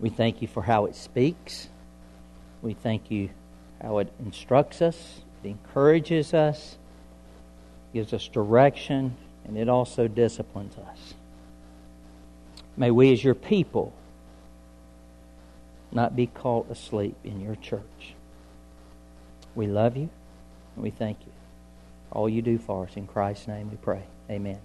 We 0.00 0.10
thank 0.10 0.42
you 0.42 0.48
for 0.48 0.62
how 0.62 0.86
it 0.86 0.94
speaks. 0.94 1.68
We 2.62 2.74
thank 2.74 3.10
you 3.10 3.30
how 3.82 3.98
it 3.98 4.12
instructs 4.24 4.80
us, 4.80 5.22
it 5.42 5.48
encourages 5.48 6.32
us, 6.32 6.78
gives 7.92 8.12
us 8.12 8.28
direction, 8.28 9.16
and 9.44 9.58
it 9.58 9.68
also 9.68 10.08
disciplines 10.08 10.76
us. 10.78 11.14
May 12.76 12.90
we, 12.90 13.12
as 13.12 13.22
your 13.22 13.34
people, 13.34 13.92
not 15.90 16.16
be 16.16 16.26
caught 16.26 16.70
asleep 16.70 17.16
in 17.24 17.40
your 17.40 17.56
church. 17.56 18.14
We 19.54 19.66
love 19.66 19.96
you 19.96 20.08
and 20.74 20.82
we 20.82 20.90
thank 20.90 21.18
you. 21.26 21.32
All 22.10 22.28
you 22.28 22.42
do 22.42 22.58
for 22.58 22.84
us. 22.84 22.96
In 22.96 23.06
Christ's 23.06 23.48
name 23.48 23.70
we 23.70 23.76
pray. 23.76 24.04
Amen. 24.30 24.58